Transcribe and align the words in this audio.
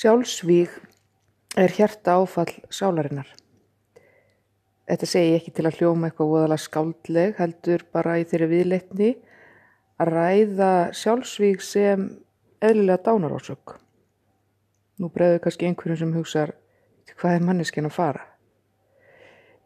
Sjálfsvíg 0.00 0.70
er 1.60 1.72
hjarta 1.76 2.14
áfall 2.16 2.54
sálarinnar. 2.72 3.26
Þetta 4.88 5.06
segi 5.10 5.32
ég 5.34 5.40
ekki 5.42 5.50
til 5.58 5.64
að 5.68 5.74
hljóma 5.76 6.08
eitthvað 6.08 6.30
óðalega 6.30 6.62
skáldleg, 6.62 7.34
heldur 7.36 7.82
bara 7.92 8.14
í 8.16 8.22
þeirri 8.30 8.46
viðleitni 8.48 9.08
að 10.00 10.10
ræða 10.14 10.70
sjálfsvíg 10.96 11.60
sem 11.60 12.06
eðlilega 12.64 13.02
dánarásök. 13.10 13.74
Nú 14.96 15.10
bregður 15.12 15.42
kannski 15.44 15.68
einhverjum 15.68 15.98
sem 16.00 16.14
hugsaður, 16.16 16.54
hvað 17.20 17.36
er 17.36 17.44
manneskinn 17.50 17.88
að 17.90 17.96
fara? 17.98 18.22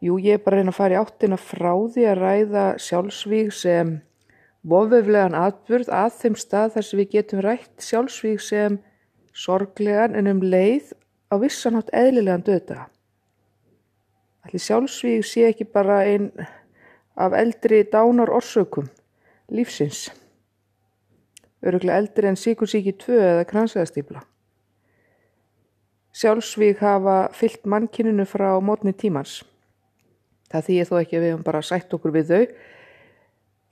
Jú, 0.03 0.17
ég 0.19 0.35
er 0.35 0.41
bara 0.43 0.57
að 0.57 0.65
reyna 0.65 0.73
að 0.73 0.79
fara 0.81 0.97
í 0.97 0.99
áttina 0.99 1.37
frá 1.39 1.71
því 1.93 2.09
að 2.09 2.19
ræða 2.25 2.65
sjálfsvíg 2.89 3.55
sem 3.55 3.95
voföflegan 4.67 5.39
atbyrð 5.45 5.93
að 5.95 6.19
þeim 6.19 6.37
stað 6.43 6.75
þar 6.75 6.87
sem 6.89 7.01
við 7.03 7.09
getum 7.15 7.45
rætt 7.47 7.87
sjálfsvíg 7.87 8.43
sem 8.43 8.77
sorglegan 9.35 10.15
en 10.15 10.29
um 10.31 10.41
leið 10.43 10.93
á 11.27 11.35
vissanátt 11.41 11.91
eðlilegan 11.93 12.45
döða. 12.47 12.85
Allir 14.45 14.61
sjálfsvíg 14.61 15.25
sé 15.25 15.49
ekki 15.49 15.65
bara 15.67 16.03
einn 16.05 16.29
af 17.15 17.33
eldri 17.35 17.83
dánar 17.91 18.31
orsökum 18.31 18.87
lífsins. 19.51 20.07
Öruglega 21.65 21.97
eldri 21.97 22.29
en 22.29 22.37
síkursíki 22.37 22.93
2 23.01 23.17
eða 23.17 23.45
kransaðastýpla. 23.49 24.21
Sjálfsvíg 26.15 26.79
hafa 26.79 27.17
fyllt 27.35 27.65
mannkininu 27.67 28.23
frá 28.29 28.53
mótni 28.61 28.93
tímans. 28.93 29.41
Það 30.51 30.67
þýðir 30.69 30.89
þó 30.89 30.95
ekki 31.01 31.17
að 31.17 31.23
við 31.23 31.33
hefum 31.33 31.47
bara 31.47 31.63
sætt 31.65 31.93
okkur 31.97 32.13
við 32.15 32.29
þau. 32.29 32.43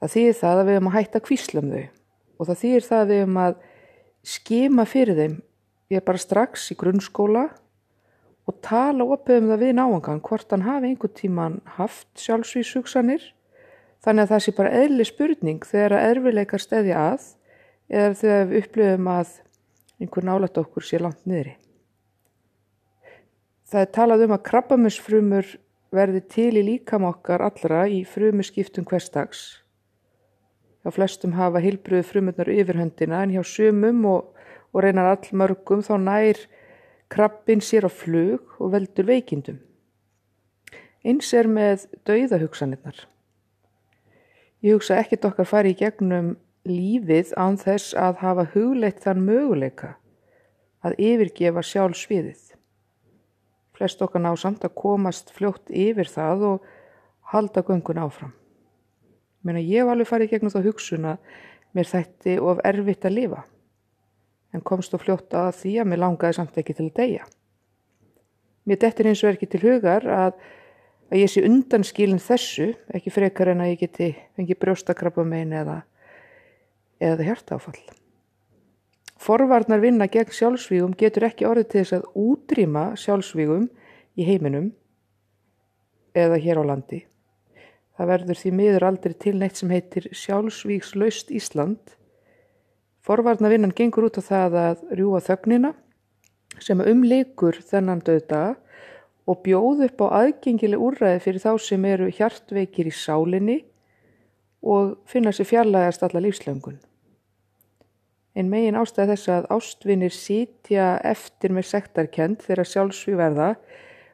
Það 0.02 0.14
þýðir 0.16 0.40
það 0.42 0.60
að 0.60 0.66
við 0.66 0.78
hefum 0.78 0.90
að 0.90 0.98
hætta 0.98 1.24
kvísla 1.24 1.62
um 1.62 1.72
þau. 1.72 1.86
Og 2.34 2.50
það 2.50 2.62
þýðir 2.64 2.88
það 2.90 3.04
að 3.04 3.12
við 3.12 3.22
hefum 3.22 3.42
að 3.44 3.56
skima 4.34 4.86
fyrir 4.90 5.20
þeim 5.20 5.38
ég 5.94 6.02
er 6.02 6.08
bara 6.08 6.22
strax 6.22 6.72
í 6.74 6.78
grunnskóla 6.80 7.46
og 8.50 8.60
tala 8.66 9.06
opið 9.16 9.40
um 9.40 9.54
það 9.54 9.64
við 9.64 9.78
náangan 9.78 10.22
hvort 10.26 10.52
hann 10.52 10.66
hafi 10.66 10.90
einhvern 10.90 11.16
tíman 11.20 11.62
haft 11.78 12.10
sjálfsvísugsanir 12.20 13.30
þannig 14.04 14.26
að 14.26 14.34
það 14.34 14.44
sé 14.46 14.54
bara 14.58 14.76
eðli 14.82 15.08
spurning 15.08 15.66
þegar 15.68 15.98
að 15.98 16.08
erfileikar 16.12 16.64
stæði 16.64 16.96
að 16.98 17.28
eða 17.94 18.14
þegar 18.20 18.48
við 18.50 18.64
upplöfum 18.64 19.12
að 19.14 19.36
einhver 20.04 20.28
nálat 20.28 20.60
okkur 20.60 20.86
sé 20.86 21.00
langt 21.00 21.24
niðri. 21.30 21.56
Það 23.70 23.86
er 23.86 23.92
talað 23.96 24.26
um 24.26 24.36
að 24.36 24.46
krabbamusfrumur 24.50 25.52
verði 25.94 26.22
til 26.30 26.52
í 26.60 26.66
líkam 26.66 27.06
okkar 27.08 27.44
allra 27.46 27.86
í 27.90 28.04
frumuskiptum 28.06 28.86
hverstags. 28.90 29.44
Hjá 30.84 30.92
flestum 30.94 31.36
hafa 31.38 31.62
hilbröðu 31.64 32.06
frumurnar 32.10 32.52
yfirhöndina 32.52 33.24
en 33.24 33.34
hjá 33.38 33.44
sumum 33.48 34.04
og 34.10 34.33
og 34.74 34.84
reynar 34.84 35.12
allmörgum 35.14 35.84
þá 35.86 35.94
nær 36.02 36.40
krabbin 37.14 37.62
sér 37.62 37.86
á 37.86 37.92
flug 37.94 38.58
og 38.60 38.74
veldur 38.74 39.08
veikindum. 39.08 39.60
Eins 41.06 41.34
er 41.36 41.50
með 41.52 41.86
dauðahugsanirnar. 42.08 43.04
Ég 44.64 44.78
hugsa 44.78 44.98
ekkit 45.02 45.28
okkar 45.28 45.48
fari 45.48 45.74
í 45.74 45.78
gegnum 45.78 46.34
lífið 46.68 47.34
án 47.36 47.60
þess 47.60 47.94
að 48.00 48.22
hafa 48.24 48.48
hugleitt 48.54 49.04
þann 49.04 49.26
möguleika 49.28 49.98
að 50.84 50.96
yfirgefa 51.04 51.64
sjálf 51.68 52.00
sviðið. 52.00 52.54
Flest 53.76 54.02
okkar 54.06 54.24
ná 54.24 54.32
samt 54.40 54.64
að 54.64 54.78
komast 54.80 55.34
fljótt 55.36 55.70
yfir 55.70 56.08
það 56.08 56.46
og 56.54 56.70
halda 57.34 57.64
göngun 57.68 58.00
áfram. 58.00 58.34
Mér 59.44 59.60
að 59.60 59.72
ég 59.74 59.86
var 59.86 59.98
alveg 59.98 60.08
farið 60.08 60.32
gegnum 60.32 60.54
þá 60.54 60.62
hugsun 60.64 61.10
að 61.14 61.34
mér 61.76 61.90
þætti 61.90 62.38
of 62.40 62.62
erfitt 62.64 63.06
að 63.10 63.18
lifa 63.18 63.44
en 64.54 64.62
komst 64.62 64.94
og 64.94 65.02
fljótt 65.04 65.34
að 65.38 65.56
því 65.62 65.78
að 65.82 65.90
mér 65.90 66.04
langaði 66.04 66.38
samt 66.38 66.60
ekki 66.62 66.76
til 66.78 66.90
að 66.90 67.00
deyja. 67.00 67.26
Mér 68.70 68.80
dettir 68.80 69.10
eins 69.10 69.24
og 69.24 69.32
er 69.32 69.38
ekki 69.38 69.50
til 69.52 69.64
hugar 69.66 70.06
að, 70.08 70.38
að 71.12 71.24
ég 71.24 71.32
sé 71.32 71.44
undanskílinn 71.48 72.22
þessu, 72.24 72.70
ekki 72.96 73.12
frekar 73.12 73.52
en 73.52 73.64
að 73.66 73.74
ég 73.74 73.82
geti 73.84 74.14
fengið 74.38 74.62
brjóstakrabba 74.62 75.26
megin 75.28 75.58
eða, 75.64 75.82
eða 77.04 77.28
hjartáfall. 77.28 77.82
Forvarnar 79.24 79.80
vinna 79.84 80.08
gegn 80.12 80.36
sjálfsvígum 80.36 80.96
getur 81.00 81.28
ekki 81.30 81.48
orðið 81.48 81.68
til 81.72 81.82
þess 81.82 81.98
að 81.98 82.08
útrýma 82.20 82.86
sjálfsvígum 83.00 83.68
í 84.20 84.28
heiminum 84.28 84.72
eða 86.14 86.40
hér 86.44 86.60
á 86.60 86.64
landi. 86.74 87.04
Það 87.94 88.10
verður 88.10 88.40
því 88.40 88.52
miður 88.58 88.86
aldrei 88.88 89.14
til 89.22 89.36
neitt 89.38 89.60
sem 89.60 89.72
heitir 89.72 90.10
sjálfsvígslaust 90.18 91.32
Ísland 91.36 91.94
Forvarnavinnan 93.04 93.74
gengur 93.76 94.08
út 94.08 94.16
á 94.16 94.24
það 94.24 94.54
að 94.62 94.84
rjúa 94.96 95.20
þögnina 95.24 95.74
sem 96.64 96.80
umleikur 96.80 97.58
þennan 97.68 98.00
döðda 98.06 98.54
og 99.28 99.42
bjóð 99.44 99.84
upp 99.90 100.04
á 100.08 100.08
aðgengileg 100.22 100.80
úrræði 100.80 101.20
fyrir 101.26 101.44
þá 101.44 101.52
sem 101.66 101.88
eru 101.90 102.08
hjartveikir 102.08 102.88
í 102.88 102.96
sálinni 102.96 103.58
og 104.64 104.96
finna 105.10 105.36
sér 105.36 105.50
fjarlægast 105.52 106.08
alla 106.08 106.24
lífslöngun. 106.24 106.80
En 108.40 108.48
megin 108.50 108.80
ástæði 108.80 109.14
þess 109.14 109.32
að 109.36 109.52
ástvinir 109.58 110.16
sítja 110.16 110.88
eftir 111.04 111.52
með 111.52 111.70
sektarkend 111.74 112.40
þegar 112.48 112.72
sjálfsví 112.72 113.20
verða 113.20 113.52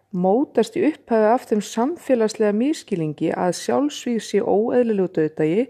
mótast 0.09 0.75
í 0.81 0.87
upphæðu 0.89 1.29
af 1.29 1.45
þeim 1.45 1.61
samfélagslega 1.61 2.57
mískilingi 2.57 3.29
að 3.37 3.53
sjálfsví 3.61 4.17
sé 4.17 4.41
óeðlilegu 4.41 5.13
döðdagi 5.13 5.69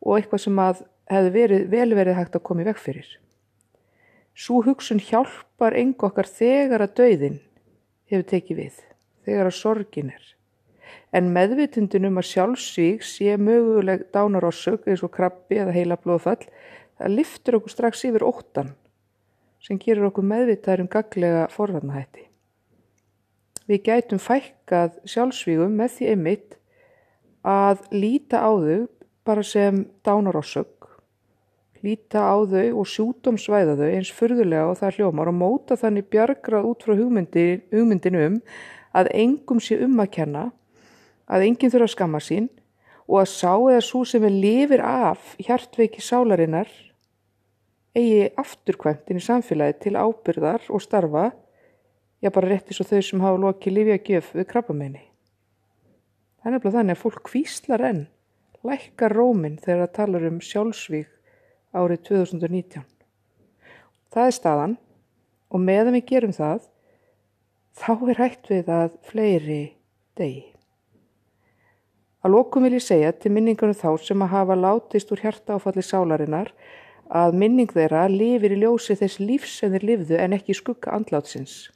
og 0.00 0.16
eitthvað 0.16 0.46
sem 0.48 0.60
að 0.64 0.86
hefði 1.10 1.32
verið, 1.34 1.66
vel 1.70 1.94
verið 1.94 2.18
hægt 2.18 2.36
að 2.38 2.44
koma 2.48 2.64
í 2.64 2.68
veg 2.68 2.80
fyrir. 2.80 3.08
Svo 4.36 4.60
hugsun 4.66 5.00
hjálpar 5.00 5.76
engu 5.78 6.08
okkar 6.10 6.28
þegar 6.28 6.84
að 6.84 6.96
dauðin 7.00 7.38
hefur 8.10 8.26
tekið 8.32 8.60
við, 8.60 8.80
þegar 9.24 9.50
að 9.50 9.58
sorgin 9.58 10.12
er. 10.12 10.24
En 11.14 11.30
meðvitundin 11.32 12.08
um 12.10 12.20
að 12.20 12.28
sjálfsvík 12.32 13.04
sé 13.06 13.36
möguleg 13.40 14.04
dánarossug 14.12 14.84
eins 14.90 15.04
og 15.06 15.14
krabbi 15.14 15.62
eða 15.62 15.74
heila 15.76 15.98
blóðfall, 16.00 16.42
það 16.98 17.14
liftur 17.14 17.58
okkur 17.60 17.72
strax 17.72 18.04
yfir 18.08 18.26
óttan 18.26 18.74
sem 19.62 19.80
gerur 19.82 20.10
okkur 20.10 20.26
meðvitaður 20.26 20.84
um 20.84 20.90
gaglega 20.90 21.46
forvarnahætti. 21.50 22.26
Við 23.66 23.82
gætum 23.88 24.20
fækkað 24.22 25.00
sjálfsvígum 25.10 25.72
með 25.74 25.96
því 25.96 26.10
einmitt 26.12 26.58
að 27.46 27.82
líta 27.94 28.44
á 28.46 28.50
þau 28.52 28.86
bara 29.26 29.42
sem 29.42 29.86
dánarossug 30.06 30.75
líta 31.86 32.26
á 32.26 32.36
þau 32.42 32.82
og 32.82 32.88
sjútumsvæða 32.90 33.76
þau 33.78 33.88
eins 33.88 34.12
fyrðulega 34.14 34.66
og 34.70 34.80
það 34.80 34.98
hljómar 34.98 35.30
og 35.30 35.38
móta 35.38 35.78
þannig 35.78 36.08
bjargrað 36.10 36.68
út 36.70 36.82
frá 36.82 36.96
hugmyndin, 36.98 37.62
hugmyndin 37.70 38.18
um 38.20 38.38
að 38.96 39.12
engum 39.14 39.60
sé 39.62 39.78
um 39.84 40.00
að 40.02 40.12
kenna, 40.18 40.48
að 41.30 41.46
enginn 41.46 41.72
þurfa 41.72 41.88
að 41.90 41.94
skamma 41.94 42.22
sín 42.22 42.50
og 43.06 43.20
að 43.22 43.30
sá 43.32 43.52
eða 43.54 43.84
svo 43.84 44.02
sem 44.08 44.24
er 44.26 44.34
lifir 44.34 44.82
af 44.82 45.34
hjartveiki 45.42 46.02
sálarinnar 46.02 46.70
eigi 47.96 48.30
afturkvæmtin 48.36 49.20
í 49.20 49.24
samfélagi 49.24 49.78
til 49.86 49.96
ábyrðar 49.96 50.66
og 50.68 50.82
starfa, 50.84 51.30
já 52.20 52.30
bara 52.32 52.50
réttis 52.50 52.80
og 52.82 52.90
þau 52.90 53.02
sem 53.04 53.22
hafa 53.24 53.40
lokið 53.40 53.76
lifið 53.76 53.96
að 53.96 54.10
gjöf 54.10 54.32
við 54.36 54.48
krabbamenni. 54.50 55.04
Það 56.40 56.50
er 56.50 56.56
nefnilega 56.56 56.78
þannig 56.78 56.96
að 56.96 57.02
fólk 57.04 57.22
kvíslar 57.30 57.84
enn, 57.88 58.02
lækkar 58.66 59.16
róminn 59.16 59.60
þegar 59.62 59.84
það 59.84 59.94
talar 60.00 60.28
um 60.28 60.40
sjálfsvík 60.44 61.15
árið 61.74 62.02
2019. 62.10 62.84
Það 64.12 64.26
er 64.26 64.36
staðan 64.36 64.76
og 65.50 65.62
meðan 65.62 65.96
við 65.98 66.06
gerum 66.10 66.34
það 66.36 66.68
þá 67.76 67.92
er 68.10 68.20
hægt 68.20 68.50
við 68.50 68.70
að 68.72 69.00
fleiri 69.06 69.62
degi. 70.18 70.44
Að 72.24 72.32
lókum 72.32 72.64
vil 72.66 72.74
ég 72.74 72.82
segja 72.82 73.12
til 73.14 73.30
minningunum 73.30 73.76
þá 73.76 73.90
sem 74.02 74.22
að 74.24 74.32
hafa 74.32 74.56
látist 74.58 75.12
úr 75.14 75.20
hjarta 75.22 75.58
áfalli 75.58 75.84
sálarinnar 75.84 76.50
að 77.06 77.36
minning 77.38 77.70
þeirra 77.70 78.08
lifir 78.10 78.56
í 78.56 78.60
ljósi 78.64 78.96
þess 78.98 79.20
lífs 79.22 79.60
sem 79.60 79.70
þeir 79.70 79.86
lifðu 79.92 80.18
en 80.18 80.34
ekki 80.34 80.56
skugga 80.58 80.96
andlátsins. 80.96 81.68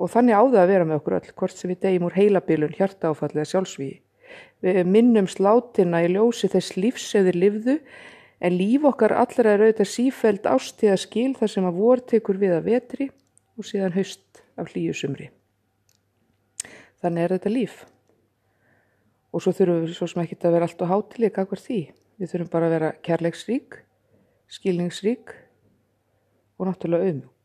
Og 0.00 0.08
þannig 0.12 0.38
áða 0.38 0.62
að 0.62 0.72
vera 0.72 0.88
með 0.88 1.00
okkur 1.00 1.18
öll 1.18 1.34
hvort 1.36 1.56
sem 1.56 1.72
við 1.72 1.82
degjum 1.84 2.08
úr 2.08 2.16
heilabilun 2.16 2.76
hjarta 2.76 3.12
áfalli 3.12 3.42
eða 3.42 3.50
sjálfsvíi. 3.52 3.94
Við 4.64 4.88
minnum 4.88 5.28
slátina 5.28 6.02
í 6.04 6.10
ljósi 6.14 6.48
þess 6.52 6.76
lífs 6.80 7.10
sem 7.12 7.26
þeir 7.26 7.40
lifðu 7.42 7.76
En 8.40 8.52
líf 8.52 8.84
okkar 8.84 9.14
allra 9.16 9.54
er 9.54 9.64
auðvitað 9.64 9.88
sífæld 9.88 10.48
ástíða 10.48 10.96
skil 11.00 11.32
þar 11.38 11.52
sem 11.52 11.68
að 11.68 11.78
vor 11.80 12.02
tekur 12.04 12.40
við 12.40 12.56
að 12.58 12.66
vetri 12.68 13.06
og 13.56 13.64
síðan 13.64 13.94
haust 13.96 14.42
af 14.60 14.72
hlýjusumri. 14.72 15.30
Þannig 17.00 17.24
er 17.24 17.36
þetta 17.36 17.52
líf. 17.52 17.78
Og 19.32 19.44
svo 19.44 19.52
þurfum 19.56 19.82
við 19.84 19.96
svo 19.96 20.08
sem 20.10 20.22
ekki 20.24 20.38
að 20.42 20.56
vera 20.56 20.68
allt 20.68 20.84
á 20.84 20.92
hátileg 20.92 21.40
akkar 21.40 21.60
því. 21.60 21.80
Við 22.16 22.32
þurfum 22.32 22.52
bara 22.52 22.68
að 22.68 22.76
vera 22.76 22.92
kærleiksrík, 23.04 23.80
skilningsrík 24.52 25.32
og 26.56 26.68
náttúrulega 26.68 27.08
auðmjúk. 27.08 27.35